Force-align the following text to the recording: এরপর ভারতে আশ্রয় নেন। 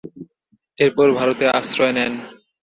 এরপর 0.77 1.07
ভারতে 1.17 1.45
আশ্রয় 1.59 1.93
নেন। 1.97 2.13